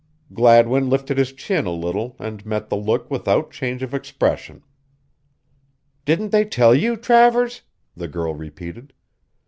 Gladwin 0.33 0.89
lifted 0.89 1.19
his 1.19 1.31
chin 1.31 1.67
a 1.67 1.71
little 1.71 2.15
and 2.17 2.43
met 2.43 2.69
the 2.69 2.75
look 2.75 3.11
without 3.11 3.51
change 3.51 3.83
of 3.83 3.93
expression. 3.93 4.63
"Didn't 6.05 6.31
they 6.31 6.43
tell 6.43 6.73
you, 6.73 6.97
Travers?" 6.97 7.61
the 7.95 8.07
girl 8.07 8.33
repeated. 8.33 8.93